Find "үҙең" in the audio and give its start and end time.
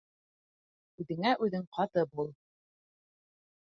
1.47-1.69